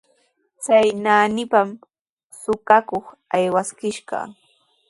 [0.63, 1.75] Chay naanipami
[2.41, 3.05] suqakuq
[3.35, 4.17] aywaskishqa.